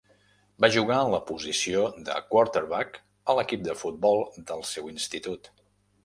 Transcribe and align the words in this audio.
Va 0.63 0.67
jugar 0.75 0.95
en 0.99 1.09
la 1.15 1.17
posició 1.31 1.83
de 2.07 2.15
quarterback 2.31 2.97
a 3.33 3.35
l'equip 3.41 3.61
de 3.67 3.75
futbol 3.83 4.23
del 4.53 4.65
seu 4.71 4.89
institut. 4.95 5.51